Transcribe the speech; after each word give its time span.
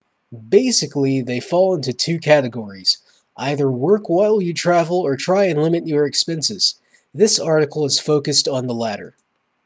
basically 0.49 1.21
they 1.21 1.39
fall 1.39 1.75
into 1.75 1.93
two 1.93 2.17
categories 2.17 2.97
either 3.37 3.69
work 3.69 4.09
while 4.09 4.41
you 4.41 4.51
travel 4.51 5.01
or 5.01 5.15
try 5.15 5.45
and 5.45 5.61
limit 5.61 5.85
your 5.85 6.07
expenses 6.07 6.73
this 7.13 7.37
article 7.37 7.85
is 7.85 7.99
focused 7.99 8.47
on 8.47 8.65
the 8.65 8.73
latter 8.73 9.13